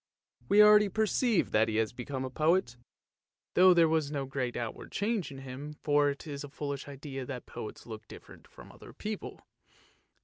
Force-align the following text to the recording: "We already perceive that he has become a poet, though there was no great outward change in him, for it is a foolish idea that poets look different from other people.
"We 0.49 0.63
already 0.63 0.89
perceive 0.89 1.51
that 1.51 1.67
he 1.67 1.75
has 1.75 1.93
become 1.93 2.25
a 2.25 2.31
poet, 2.31 2.75
though 3.53 3.71
there 3.71 3.87
was 3.87 4.09
no 4.09 4.25
great 4.25 4.57
outward 4.57 4.91
change 4.91 5.29
in 5.31 5.37
him, 5.37 5.75
for 5.83 6.09
it 6.09 6.25
is 6.25 6.43
a 6.43 6.49
foolish 6.49 6.87
idea 6.87 7.23
that 7.23 7.45
poets 7.45 7.85
look 7.85 8.07
different 8.07 8.47
from 8.47 8.71
other 8.71 8.93
people. 8.93 9.41